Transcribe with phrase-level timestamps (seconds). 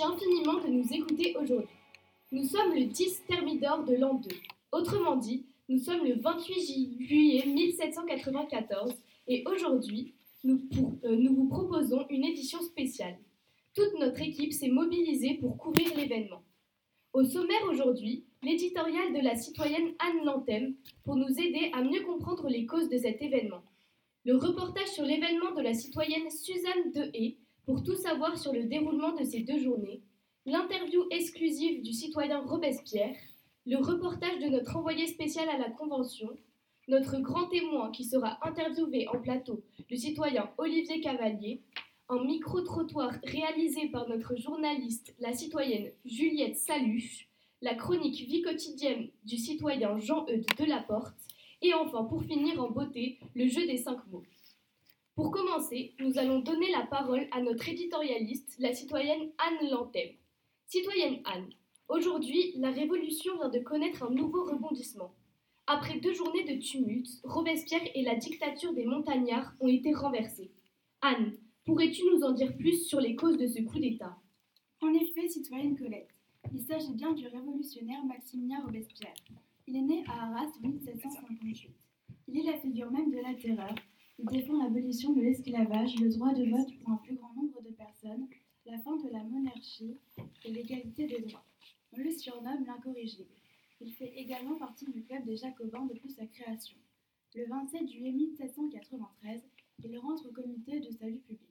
[0.00, 1.74] Infiniment de nous écouter aujourd'hui.
[2.30, 4.28] Nous sommes le 10 Thermidor de l'an 2.
[4.70, 8.94] Autrement dit, nous sommes le 28 juillet 1794
[9.26, 10.14] et aujourd'hui,
[10.44, 10.60] nous,
[11.04, 13.18] euh, nous vous proposons une édition spéciale.
[13.74, 16.42] Toute notre équipe s'est mobilisée pour couvrir l'événement.
[17.12, 20.74] Au sommaire aujourd'hui, l'éditorial de la citoyenne Anne Lantem
[21.04, 23.62] pour nous aider à mieux comprendre les causes de cet événement.
[24.24, 29.12] Le reportage sur l'événement de la citoyenne Suzanne Dehé pour tout savoir sur le déroulement
[29.12, 30.00] de ces deux journées,
[30.46, 33.14] l'interview exclusive du citoyen Robespierre,
[33.66, 36.30] le reportage de notre envoyé spécial à la Convention,
[36.88, 41.60] notre grand témoin qui sera interviewé en plateau, le citoyen Olivier Cavalier,
[42.08, 47.28] un micro-trottoir réalisé par notre journaliste, la citoyenne Juliette Saluche,
[47.60, 51.18] la chronique vie quotidienne du citoyen Jean-Eudes Delaporte,
[51.60, 54.24] et enfin, pour finir en beauté, le jeu des cinq mots.
[55.18, 60.10] Pour commencer, nous allons donner la parole à notre éditorialiste, la citoyenne Anne Lantem.
[60.68, 61.50] Citoyenne Anne,
[61.88, 65.12] aujourd'hui, la Révolution vient de connaître un nouveau rebondissement.
[65.66, 70.52] Après deux journées de tumulte, Robespierre et la dictature des montagnards ont été renversés.
[71.00, 71.32] Anne,
[71.64, 74.16] pourrais-tu nous en dire plus sur les causes de ce coup d'État?
[74.80, 76.14] En effet, citoyenne Colette,
[76.54, 79.14] il s'agit bien du révolutionnaire Maximilien Robespierre.
[79.66, 81.72] Il est né à Arras en 1758.
[82.28, 83.74] Il est la figure même de la terreur.
[84.30, 88.28] Défend l'abolition de l'esclavage, le droit de vote pour un plus grand nombre de personnes,
[88.66, 89.96] la fin de la monarchie
[90.44, 91.44] et l'égalité des droits.
[91.92, 93.30] On le surnomme l'incorrigible.
[93.80, 96.76] Il fait également partie du club des Jacobins depuis sa création.
[97.34, 99.40] Le 27 juillet 1793,
[99.84, 101.48] il rentre au comité de salut public.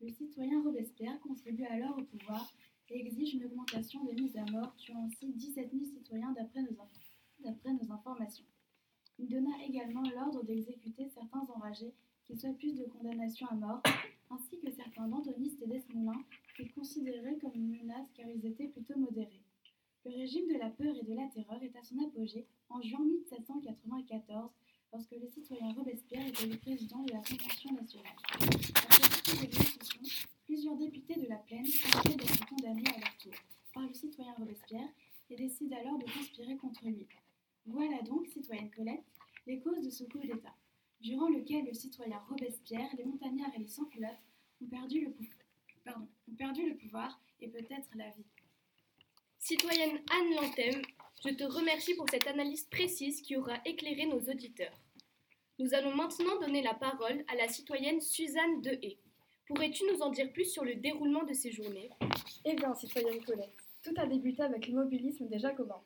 [0.00, 2.52] Le citoyen Robespierre contribue alors au pouvoir
[2.90, 7.92] et exige une augmentation des mises à mort, tuant ainsi 17 000 citoyens d'après nos,
[7.92, 8.44] informations.
[9.18, 9.50] Il donna
[10.02, 11.92] l'ordre d'exécuter certains enragés
[12.24, 13.82] qui plus de condamnation à mort,
[14.30, 16.22] ainsi que certains dantonistes et desmoulins
[16.56, 19.40] qu'il considérait comme une menace car ils étaient plutôt modérés.
[20.04, 23.00] Le régime de la peur et de la terreur est à son apogée en juin
[23.00, 24.50] 1794,
[24.92, 28.12] lorsque le citoyen Robespierre était le président de la Convention nationale.
[28.26, 29.48] Après
[30.44, 33.32] plusieurs députés de la plaine tentent d'être condamnés à leur tour
[33.72, 34.88] par le citoyen Robespierre
[35.30, 37.06] et décident alors de conspirer contre lui.
[37.66, 39.04] Voilà donc, citoyenne Colette,
[39.48, 40.54] les causes de ce coup d'État,
[41.00, 44.10] durant lequel le citoyen Robespierre, les montagnards et les sans-culottes
[44.62, 45.08] ont, perdu le
[45.96, 48.26] ont perdu le pouvoir et peut-être la vie.
[49.38, 50.82] Citoyenne Anne Lantem,
[51.24, 54.78] je te remercie pour cette analyse précise qui aura éclairé nos auditeurs.
[55.58, 58.98] Nous allons maintenant donner la parole à la citoyenne Suzanne Dehé.
[59.46, 61.88] Pourrais-tu nous en dire plus sur le déroulement de ces journées?
[62.44, 65.82] Eh bien, citoyenne Colette, tout a débuté avec l'immobilisme des Jacobins.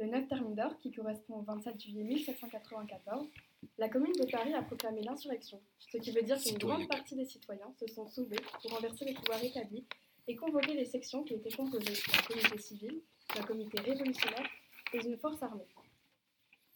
[0.00, 3.28] Le 9 Thermidor, qui correspond au 27 juillet 1794,
[3.76, 7.26] la commune de Paris a proclamé l'insurrection, ce qui veut dire qu'une grande partie des
[7.26, 9.84] citoyens se sont soulevés pour renverser les pouvoirs établis
[10.26, 13.02] et convoquer les sections qui étaient composées d'un comité civil,
[13.36, 14.48] d'un comité révolutionnaire
[14.94, 15.68] et d'une force armée.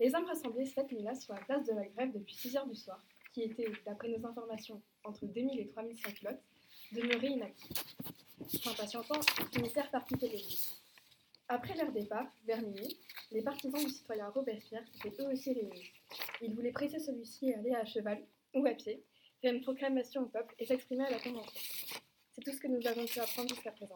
[0.01, 2.77] Les hommes rassemblés cette nuit-là sur la place de la grève depuis 6 heures du
[2.77, 3.03] soir
[3.33, 6.43] qui étaient, d'après nos informations, entre 2000 et 3500 flottes,
[6.93, 7.97] demeuraient inactifs.
[8.49, 10.43] S'impatientant, ils finissèrent par quitter les
[11.55, 12.99] Après leur départ, vers minuit,
[13.31, 15.93] les partisans du citoyen Robespierre étaient eux aussi réunis.
[16.43, 19.05] Ils voulaient presser celui-ci et aller à cheval ou à pied,
[19.41, 21.61] faire une proclamation au peuple et s'exprimer à la Convention.
[22.33, 23.95] C'est tout ce que nous avons pu apprendre jusqu'à présent.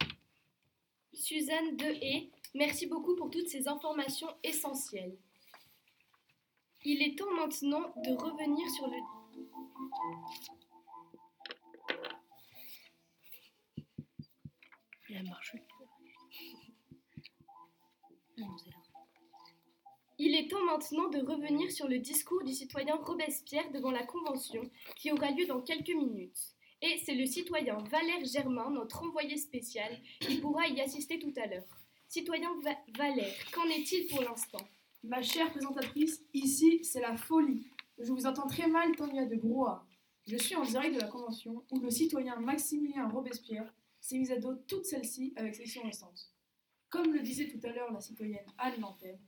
[1.13, 5.17] Suzanne Dehé, merci beaucoup pour toutes ces informations essentielles.
[6.85, 8.99] Il est temps maintenant de revenir sur le
[20.21, 24.69] il est temps maintenant de revenir sur le discours du citoyen Robespierre devant la Convention
[24.97, 26.57] qui aura lieu dans quelques minutes.
[26.83, 31.47] Et c'est le citoyen Valère Germain, notre envoyé spécial, qui pourra y assister tout à
[31.47, 31.67] l'heure.
[32.09, 32.51] Citoyen
[32.97, 34.67] Valère, qu'en est-il pour l'instant?
[35.05, 37.69] Ma chère présentatrice, ici c'est la folie.
[37.99, 39.87] Je vous entends très mal tant il y a de brouhaha.
[40.27, 44.39] Je suis en direct de la Convention où le citoyen Maximilien Robespierre s'est mis à
[44.39, 46.33] dos toute celle-ci avec sections récentes.
[46.91, 49.19] Comme le disait tout à l'heure la citoyenne Anne Lanterne,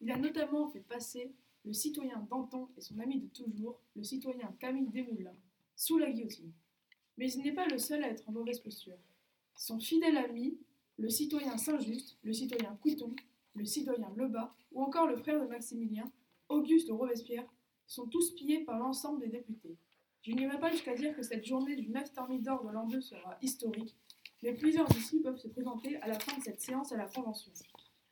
[0.00, 1.32] il a notamment fait passer
[1.64, 5.36] le citoyen Danton et son ami de toujours, le citoyen Camille Desmoulins,
[5.74, 6.52] sous la guillotine.
[7.16, 8.98] Mais il n'est pas le seul à être en mauvaise posture.
[9.56, 10.58] Son fidèle ami,
[10.98, 13.14] le citoyen Saint-Just, le citoyen Couton,
[13.54, 16.10] le citoyen Lebas ou encore le frère de Maximilien,
[16.50, 17.46] Auguste Robespierre,
[17.86, 19.76] sont tous pillés par l'ensemble des députés.
[20.22, 23.38] Je n'irai pas jusqu'à dire que cette journée du 9 Thermidor de l'an 2 sera
[23.40, 23.96] historique,
[24.42, 27.52] mais plusieurs ici peuvent se présenter à la fin de cette séance à la Convention.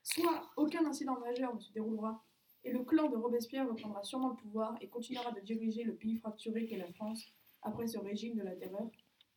[0.03, 2.25] Soit aucun incident majeur ne se déroulera,
[2.65, 6.17] et le clan de Robespierre reprendra sûrement le pouvoir et continuera de diriger le pays
[6.17, 7.25] fracturé qu'est la France
[7.63, 8.91] après ce régime de la terreur.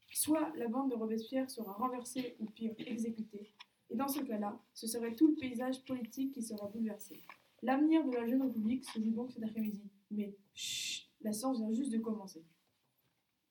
[0.10, 3.52] soit la bande de Robespierre sera renversée ou pire, exécutée.
[3.90, 7.22] Et dans ce cas-là, ce serait tout le paysage politique qui sera bouleversé.
[7.62, 9.84] L'avenir de la jeune République se joue donc cet après-midi.
[10.12, 12.44] Mais chut, la séance vient juste de commencer.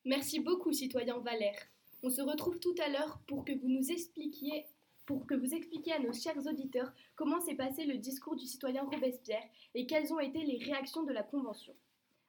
[0.04, 1.58] Merci beaucoup, citoyen Valère.
[2.02, 4.66] On se retrouve tout à l'heure pour que vous nous expliquiez
[5.06, 8.82] pour que vous expliquiez à nos chers auditeurs comment s'est passé le discours du citoyen
[8.82, 9.44] Robespierre
[9.74, 11.74] et quelles ont été les réactions de la Convention.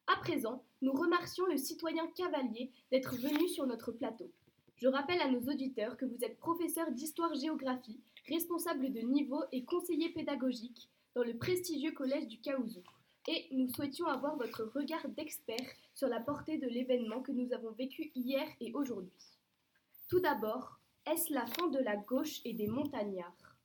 [0.05, 4.31] À présent, nous remercions le citoyen Cavalier d'être venu sur notre plateau.
[4.77, 10.09] Je rappelle à nos auditeurs que vous êtes professeur d'histoire-géographie, responsable de niveau et conseiller
[10.09, 12.83] pédagogique dans le prestigieux collège du Caouzou.
[13.27, 17.71] Et nous souhaitions avoir votre regard d'expert sur la portée de l'événement que nous avons
[17.71, 19.36] vécu hier et aujourd'hui.
[20.07, 23.57] Tout d'abord, est-ce la fin de la gauche et des montagnards?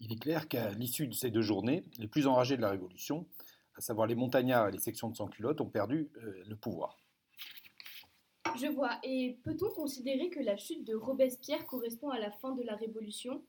[0.00, 3.26] Il est clair qu'à l'issue de ces deux journées, les plus enragés de la Révolution,
[3.74, 6.98] à savoir les montagnards et les sections de sans-culottes, ont perdu euh, le pouvoir.
[8.60, 8.98] Je vois.
[9.04, 13.42] Et peut-on considérer que la chute de Robespierre correspond à la fin de la Révolution?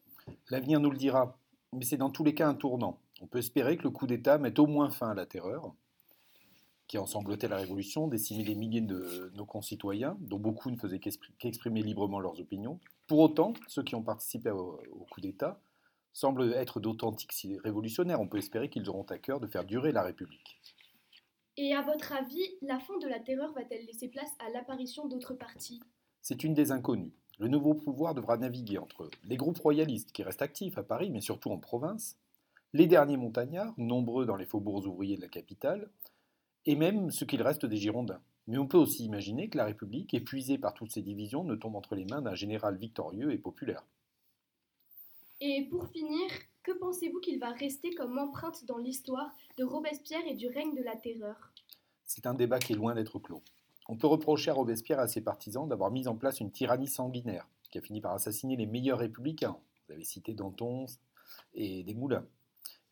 [0.49, 1.37] L'avenir nous le dira,
[1.73, 3.01] mais c'est dans tous les cas un tournant.
[3.19, 5.73] On peut espérer que le coup d'État mette au moins fin à la terreur,
[6.87, 10.99] qui a ensanglanté la Révolution, décimé des milliers de nos concitoyens, dont beaucoup ne faisaient
[10.99, 12.79] qu'exprimer librement leurs opinions.
[13.07, 15.59] Pour autant, ceux qui ont participé au, au coup d'État
[16.13, 17.33] semblent être d'authentiques
[17.63, 18.21] révolutionnaires.
[18.21, 20.61] On peut espérer qu'ils auront à cœur de faire durer la République.
[21.57, 25.35] Et à votre avis, la fin de la terreur va-t-elle laisser place à l'apparition d'autres
[25.35, 25.79] partis?
[26.21, 27.13] C'est une des inconnues.
[27.39, 31.21] Le nouveau pouvoir devra naviguer entre les groupes royalistes qui restent actifs à Paris, mais
[31.21, 32.17] surtout en province,
[32.73, 35.89] les derniers montagnards, nombreux dans les faubourgs ouvriers de la capitale,
[36.65, 38.21] et même ce qu'il reste des Girondins.
[38.47, 41.75] Mais on peut aussi imaginer que la République, épuisée par toutes ces divisions, ne tombe
[41.75, 43.85] entre les mains d'un général victorieux et populaire.
[45.39, 46.29] Et pour finir,
[46.63, 50.83] que pensez-vous qu'il va rester comme empreinte dans l'histoire de Robespierre et du règne de
[50.83, 51.51] la terreur?
[52.05, 53.43] C'est un débat qui est loin d'être clos.
[53.89, 56.87] On peut reprocher à Robespierre et à ses partisans d'avoir mis en place une tyrannie
[56.87, 59.57] sanguinaire qui a fini par assassiner les meilleurs républicains.
[59.87, 60.85] Vous avez cité Danton
[61.53, 62.25] et Desmoulins.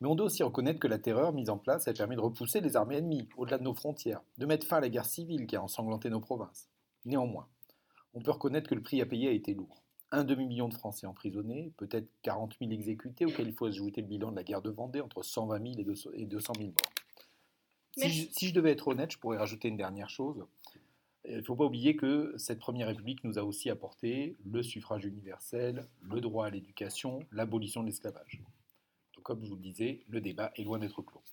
[0.01, 2.59] Mais on doit aussi reconnaître que la terreur mise en place a permis de repousser
[2.59, 5.56] les armées ennemies au-delà de nos frontières, de mettre fin à la guerre civile qui
[5.56, 6.68] a ensanglanté nos provinces.
[7.06, 7.48] Néanmoins,
[8.15, 9.83] on peut reconnaître que le prix à payer a été lourd.
[10.12, 14.31] Un demi-million de Français emprisonnés, peut-être 40 000 exécutés, auxquels il faut ajouter le bilan
[14.31, 16.75] de la guerre de Vendée, entre 120 000 et 200 000 morts.
[17.95, 20.44] Si je, si je, devais être honnête, je pourrais rajouter une dernière chose.
[21.25, 25.06] Il ne faut pas oublier que cette Première République nous a aussi apporté le suffrage
[25.06, 28.42] universel, le droit à l'éducation, l'abolition de l'esclavage
[29.23, 31.23] comme je vous le disais, le débat est loin d'être clos.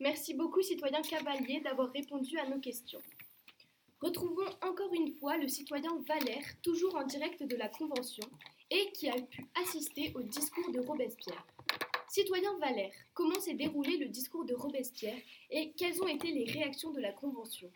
[0.00, 3.00] Merci beaucoup, citoyen Cavalier, d'avoir répondu à nos questions.
[4.00, 8.28] Retrouvons encore une fois le citoyen Valère, toujours en direct de la Convention,
[8.70, 11.46] et qui a pu assister au discours de Robespierre.
[12.08, 15.20] Citoyen Valère, comment s'est déroulé le discours de Robespierre
[15.50, 17.70] et quelles ont été les réactions de la Convention?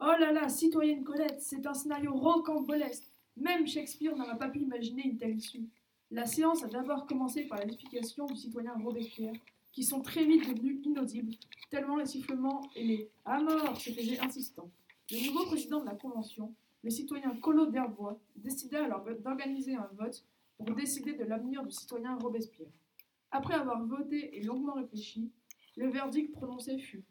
[0.00, 3.10] Oh là là, citoyenne Colette, c'est un scénario rocambolesque.
[3.36, 5.68] Même Shakespeare n'aurait pas pu imaginer une telle issue.
[6.14, 9.32] La séance a d'abord commencé par l'explication du citoyen Robespierre,
[9.72, 11.32] qui sont très vite devenus inaudibles,
[11.70, 14.70] tellement les sifflements et les «à mort» se faisaient insistants.
[15.10, 20.22] Le nouveau président de la Convention, le citoyen Collot d'Herbois, décida alors d'organiser un vote
[20.58, 22.68] pour décider de l'avenir du citoyen Robespierre.
[23.30, 25.30] Après avoir voté et longuement réfléchi,
[25.78, 27.04] le verdict prononcé fut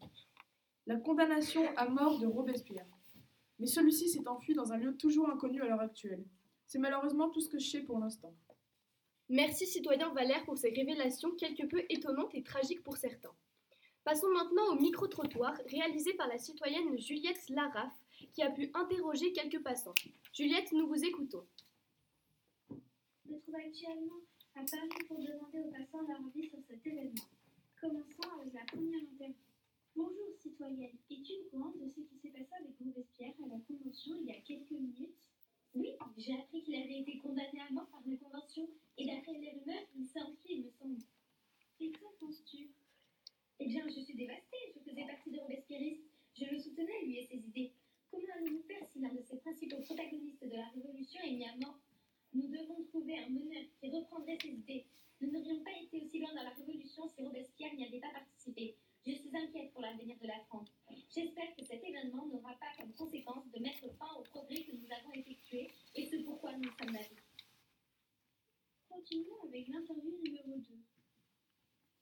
[0.86, 2.86] la condamnation à mort de Robespierre.
[3.58, 6.24] Mais celui-ci s'est enfui dans un lieu toujours inconnu à l'heure actuelle.
[6.68, 8.36] C'est malheureusement tout ce que je sais pour l'instant.
[9.32, 13.34] Merci citoyen Valère pour ces révélations quelque peu étonnantes et tragiques pour certains.
[14.04, 17.98] Passons maintenant au micro-trottoir réalisé par la citoyenne Juliette Laraffe
[18.34, 19.94] qui a pu interroger quelques passants.
[20.34, 21.48] Juliette, nous vous écoutons.
[23.26, 24.20] Je me trouve actuellement
[24.54, 27.24] à Paris pour demander aux passants leur avis sur cet événement.
[27.80, 29.36] Commençons avec la première interview.
[29.96, 34.18] Bonjour citoyenne, es-tu au courant de ce qui s'est passé avec Robespierre à la Convention
[34.20, 35.31] il y a quelques minutes?
[35.74, 39.52] Oui, j'ai appris qu'il avait été condamné à mort par la Convention et d'après les
[39.52, 41.02] rumeurs, il s'est enfui, il me semble.
[41.80, 42.70] Et qu'en penses-tu?
[43.60, 44.74] Eh bien, je suis dévastée.
[44.76, 46.04] Je faisais partie de Robespierristes.
[46.34, 47.72] Je le soutenais, lui et ses idées.
[48.10, 51.56] Comment allons-nous faire si l'un de ses principaux protagonistes de la Révolution est mis à
[51.58, 51.80] mort?
[52.34, 54.86] Nous devons trouver un meneur qui reprendrait ses idées.
[55.22, 58.76] Nous n'aurions pas été aussi loin dans la Révolution si Robespierre n'y avait pas participé.
[59.06, 60.70] Je suis inquiète pour l'avenir de la France.
[61.14, 64.88] J'espère que cet événement n'aura pas comme conséquence de mettre fin au progrès que nous
[64.94, 67.02] avons effectué et ce pourquoi nous sommes là.
[68.88, 70.74] Continuons avec l'interview numéro 2.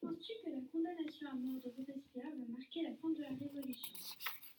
[0.02, 3.98] Penses-tu que la condamnation à mort de Robespierre va marquer la fin de la Révolution?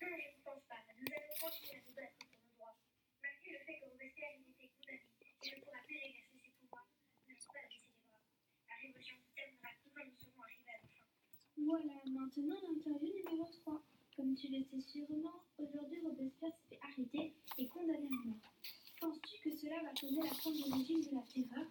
[0.02, 0.82] Non, je ne pense pas.
[0.98, 2.76] Nous allons continuer à nous battre pour nos droits.
[3.22, 6.90] Malgré le fait que Robespierre ait été condamné et ne pourra plus exercer ses pouvoirs,
[7.28, 8.18] nous pas baisser les bras.
[8.66, 11.06] La Révolution se terminera comme nous serons arrivés à la fin.
[11.54, 13.89] Voilà, maintenant l'interview numéro 3.
[14.20, 18.52] Comme tu le sais sûrement, aujourd'hui Robespierre s'est fait arrêter et condamné à mort.
[19.00, 21.66] Penses-tu que cela va causer la fin du régime de la terreur?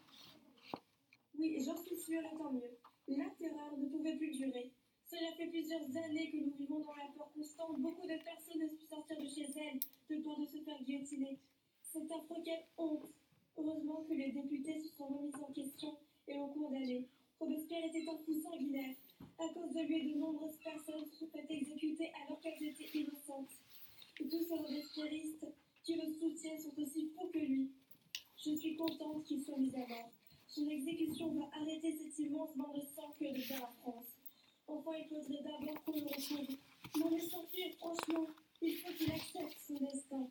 [1.37, 2.75] Oui, j'en suis sûre, et tant mieux.
[3.07, 4.71] La terreur ne pouvait plus durer.
[5.05, 7.79] Cela fait plusieurs années que nous vivons dans la peur constante.
[7.81, 9.79] Beaucoup de personnes n'osent plus sortir de chez elles,
[10.09, 11.37] de peur de se faire guillotiner.
[11.83, 13.13] C'est affreux, quelle honte
[13.57, 17.07] Heureusement que les députés se sont remis en question et l'ont condamné.
[17.39, 18.95] Robespierre était un fou sanguinaire.
[19.37, 23.51] À cause de lui, de nombreuses personnes sont fait exécuter alors qu'elles étaient innocentes.
[24.19, 25.45] Et tous ces robespierristes
[25.83, 27.71] qui le soutiennent sont aussi fous que lui.
[28.37, 30.11] Je suis contente qu'il soit mis à mort.
[30.47, 34.07] Son exécution va arrêter cet immense bain de sang que de la France.
[34.67, 36.57] Enfin, il faudrait d'abord qu'on le retrouve.
[36.95, 38.27] Mais s'enfuir, franchement,
[38.61, 40.29] il faut qu'il accepte son destin.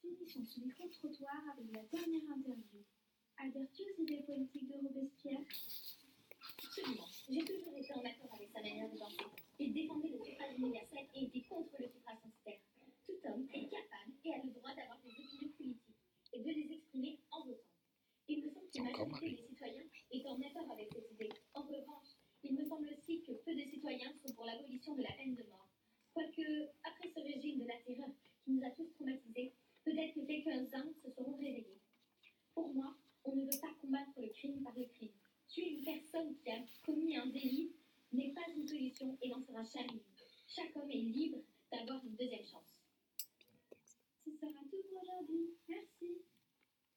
[0.00, 2.80] Finissons ce micro-trottoir avec la dernière interview.
[3.38, 5.40] Adhères-tu aux idées politiques de Robespierre
[6.64, 7.08] Absolument.
[7.28, 9.24] J'ai toujours été en accord avec sa manière de penser.
[9.58, 12.60] Il défendait le suffrage universel et était contre le suffrage censitaire.
[13.06, 15.98] Tout homme est capable et a le droit d'avoir des opinions politiques
[16.32, 17.70] et de les exprimer en votant.
[18.28, 21.28] Il me semble que la Encore majorité des citoyens est en accord avec cette idée.
[21.54, 22.08] En revanche,
[22.42, 25.42] il me semble aussi que peu de citoyens sont pour l'abolition de la peine de
[25.44, 25.68] mort.
[26.14, 28.10] Quoique, après ce régime de la terreur
[28.44, 29.54] qui nous a tous traumatisés,
[29.84, 31.80] peut-être que quelques-uns se seront réveillés.
[32.54, 35.12] Pour moi, on ne veut pas combattre le crime par le crime.
[35.48, 35.84] Tuer une
[36.20, 37.72] personne qui a commis un délit
[38.12, 40.02] n'est pas une solution et n'en sera jamais.
[40.48, 41.38] Chaque homme est libre
[41.70, 42.82] d'avoir une deuxième chance.
[44.24, 45.50] Ce sera tout pour aujourd'hui.
[45.68, 46.18] Merci.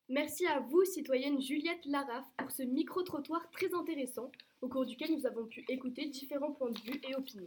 [0.09, 5.25] Merci à vous, citoyenne Juliette Laraffe, pour ce micro-trottoir très intéressant au cours duquel nous
[5.25, 7.45] avons pu écouter différents points de vue et opinions.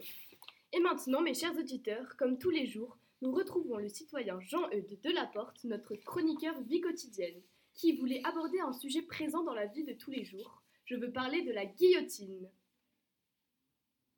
[0.73, 5.65] Et maintenant, mes chers auditeurs, comme tous les jours, nous retrouvons le citoyen Jean-Eudes Delaporte,
[5.65, 7.41] notre chroniqueur vie quotidienne,
[7.75, 10.63] qui voulait aborder un sujet présent dans la vie de tous les jours.
[10.87, 12.49] Je veux parler de la guillotine.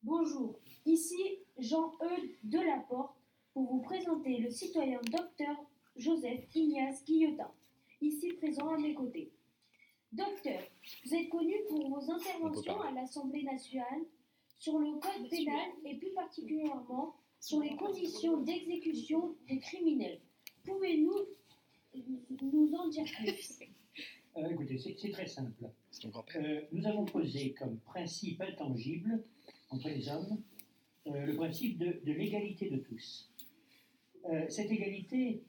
[0.02, 3.16] Bonjour, ici Jean-Eudes Delaporte
[3.54, 5.56] pour vous présenter le citoyen docteur
[5.96, 7.50] Joseph Ignace Guillotin,
[8.02, 9.32] ici présent à mes côtés.
[10.12, 10.60] Docteur,
[11.06, 14.02] vous êtes connu pour vos interventions à l'Assemblée nationale
[14.58, 20.20] sur le code pénal et plus particulièrement sur les conditions d'exécution des criminels.
[20.66, 21.16] Pouvez-nous
[22.42, 23.58] nous en dire plus?
[24.38, 25.68] Euh, écoutez, c'est très simple.
[26.37, 29.25] Euh, nous avons posé comme principe intangible
[29.71, 30.42] entre les hommes
[31.07, 33.33] euh, le principe de, de l'égalité de tous.
[34.50, 35.42] Cette égalité,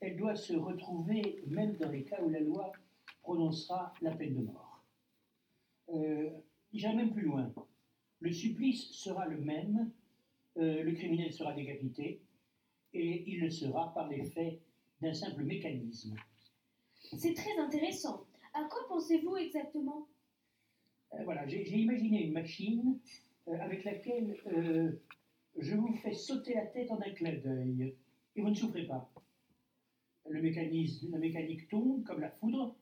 [0.00, 2.72] elle doit se retrouver même dans les cas où la loi
[3.20, 4.82] prononcera la peine de mort.
[6.72, 7.52] J'irai même plus loin.
[8.20, 9.90] Le supplice sera le même,
[10.56, 12.22] le criminel sera décapité,
[12.94, 14.60] et il le sera par l'effet
[15.02, 16.14] d'un simple mécanisme.
[17.12, 18.26] C'est très intéressant.
[18.54, 20.08] À quoi pensez-vous exactement?
[21.12, 22.98] Euh, voilà, j'ai imaginé une machine
[23.48, 24.92] euh, avec laquelle euh,
[25.56, 27.94] je vous fais sauter la tête en un clin d'œil
[28.36, 29.10] et vous ne souffrez pas.
[30.28, 32.74] Le mécanisme, la mécanique tombe comme la foudre,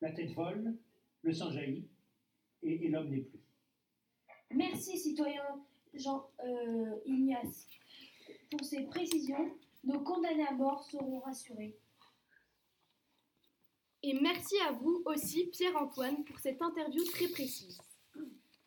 [0.00, 0.76] la tête vole,
[1.22, 1.88] le sang jaillit
[2.62, 3.40] et, et l'homme n'est plus.
[4.54, 5.42] Merci, citoyen
[5.94, 6.28] Jean
[7.06, 7.66] Ignace.
[8.50, 9.50] Pour ces précisions,
[9.82, 11.76] nos condamnés à mort seront rassurés.
[14.08, 17.80] Et merci à vous aussi, Pierre-Antoine, pour cette interview très précise.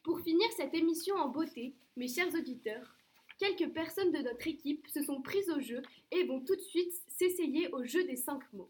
[0.04, 2.94] Pour finir cette émission en beauté, mes chers auditeurs,
[3.38, 5.82] quelques personnes de notre équipe se sont prises au jeu
[6.12, 8.70] et vont tout de suite s'essayer au jeu des cinq mots.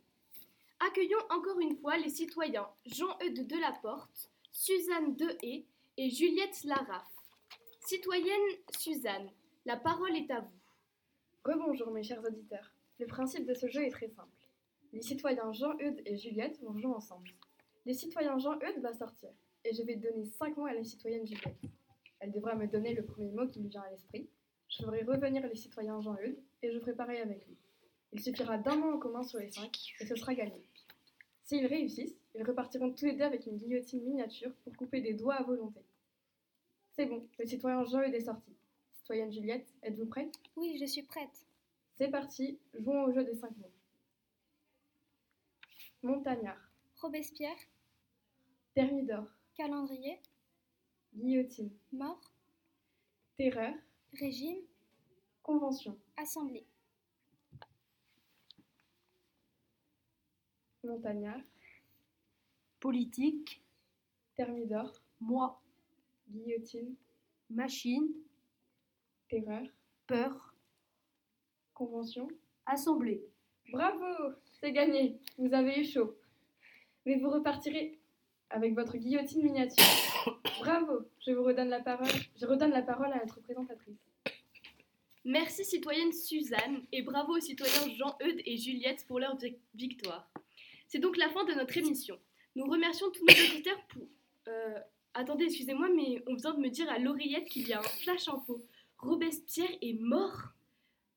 [0.79, 5.65] Accueillons encore une fois les citoyens Jean-Eudes Delaporte, Suzanne Dehé
[5.97, 7.15] et Juliette Laraffe.
[7.87, 8.47] Citoyenne
[8.77, 9.31] Suzanne,
[9.65, 11.51] la parole est à vous.
[11.51, 12.71] Rebonjour mes chers auditeurs.
[12.99, 14.38] Le principe de ce jeu est très simple.
[14.91, 17.29] Les citoyens Jean-Eudes et Juliette vont jouer ensemble.
[17.85, 19.29] Le citoyen Jean-Eudes va sortir
[19.63, 21.61] et je vais donner 5 mots à la citoyenne Juliette.
[22.19, 24.27] Elle devra me donner le premier mot qui lui vient à l'esprit.
[24.67, 27.55] Je ferai revenir les citoyens Jean-Eudes et je ferai pareil avec lui.
[28.13, 30.63] Il suffira d'un mot en commun sur les 5 et ce sera gagné.
[31.43, 35.35] S'ils réussissent, ils repartiront tous les deux avec une guillotine miniature pour couper des doigts
[35.35, 35.81] à volonté.
[36.93, 38.55] C'est bon, le citoyen Jean-Eudes est sorti.
[38.91, 40.33] Citoyenne Juliette, êtes-vous prête?
[40.55, 41.45] Oui, je suis prête.
[41.95, 43.71] C'est parti, jouons au jeu des 5 mots.
[46.01, 46.57] Montagnard,
[47.01, 47.57] Robespierre,
[48.73, 49.25] Thermidor,
[49.55, 50.21] calendrier,
[51.13, 52.33] guillotine, mort,
[53.37, 53.73] terreur,
[54.13, 54.61] régime,
[55.43, 56.65] convention, assemblée.
[60.83, 61.41] montagnard,
[62.79, 63.61] politique,
[64.35, 65.61] thermidor, moi,
[66.29, 66.95] guillotine,
[67.49, 68.07] machine,
[69.27, 69.67] terreur,
[70.07, 70.55] peur,
[71.73, 72.27] convention.
[72.65, 73.23] assemblée.
[73.71, 76.15] Bravo, c'est gagné, vous avez eu chaud.
[77.05, 77.99] Mais vous repartirez
[78.49, 79.83] avec votre guillotine miniature.
[80.59, 82.07] Bravo, je vous redonne la parole.
[82.39, 83.97] Je redonne la parole à notre présentatrice.
[85.25, 90.29] Merci citoyenne Suzanne et bravo aux citoyens Jean-Eudes et Juliette pour leur vic- victoire.
[90.87, 92.17] C'est donc la fin de notre émission.
[92.55, 94.03] Nous remercions tous nos auditeurs pour...
[94.47, 94.79] euh,
[95.13, 98.27] attendez, excusez-moi, mais on vient de me dire à l'oreillette qu'il y a un flash
[98.27, 98.65] info.
[98.97, 100.49] Robespierre est mort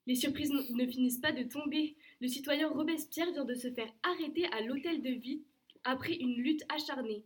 [0.07, 1.97] Les surprises ne finissent pas de tomber.
[2.23, 5.43] Le citoyen Robespierre vient de se faire arrêter à l'hôtel de ville
[5.83, 7.25] après une lutte acharnée.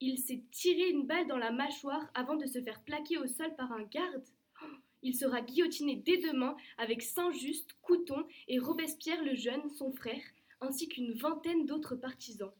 [0.00, 3.54] Il s'est tiré une balle dans la mâchoire avant de se faire plaquer au sol
[3.54, 4.24] par un garde.
[5.04, 10.24] Il sera guillotiné dès demain avec Saint-Just, Couton et Robespierre le Jeune, son frère,
[10.60, 12.50] ainsi qu'une vingtaine d'autres partisans.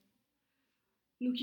[1.19, 1.35] Nous,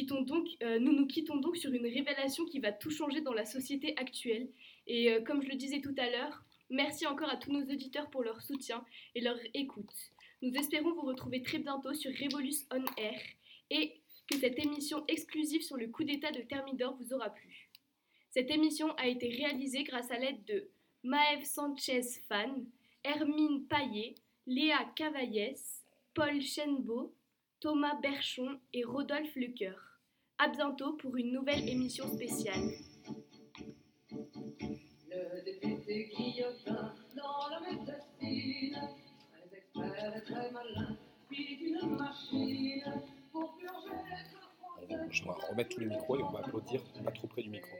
[0.63, 3.93] euh, nous nous quittons donc sur une révélation qui va tout changer dans la société
[3.97, 4.47] actuelle.
[4.87, 8.09] Et euh, comme je le disais tout à l'heure, merci encore à tous nos auditeurs
[8.09, 10.13] pour leur soutien et leur écoute.
[10.41, 13.19] Nous espérons vous retrouver très bientôt sur Revolus On Air
[13.69, 17.69] et que cette émission exclusive sur le coup d'État de Thermidor vous aura plu.
[18.29, 20.69] Cette émission a été réalisée grâce à l'aide de
[21.03, 22.65] Maëv Sanchez Fan,
[23.03, 24.15] Hermine Paillet,
[24.47, 27.13] Léa Cavaillès, Paul Chenbeau,
[27.59, 29.99] Thomas Berchon et Rodolphe Lecoeur.
[30.37, 32.69] À bientôt pour une nouvelle émission spéciale.
[45.11, 47.75] Je dois remettre tous les micros et on va applaudir pas trop près du micro.